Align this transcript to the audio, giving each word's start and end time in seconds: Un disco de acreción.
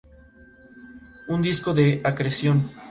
Un 1.27 1.43
disco 1.43 1.75
de 1.75 2.01
acreción. 2.03 2.71